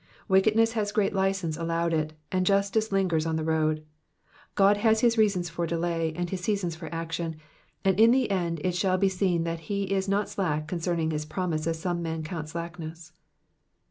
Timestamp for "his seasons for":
6.27-6.89